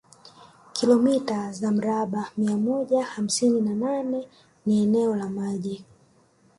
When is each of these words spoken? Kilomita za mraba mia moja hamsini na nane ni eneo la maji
Kilomita 0.73 1.51
za 1.53 1.71
mraba 1.71 2.29
mia 2.37 2.57
moja 2.57 3.03
hamsini 3.03 3.61
na 3.61 3.73
nane 3.75 4.27
ni 4.65 4.83
eneo 4.83 5.15
la 5.15 5.29
maji 5.29 5.85